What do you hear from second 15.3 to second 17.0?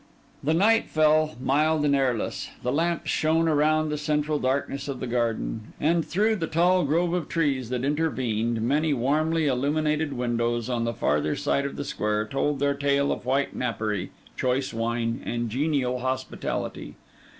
genial hospitality.